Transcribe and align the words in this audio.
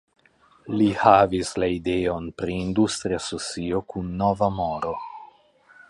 Li 0.77 0.85
havis 1.01 1.51
la 1.63 1.69
ideon 1.73 2.31
pri 2.43 2.57
industria 2.63 3.21
socio 3.27 3.83
kun 3.95 4.11
nova 4.23 4.53
moro. 4.63 4.97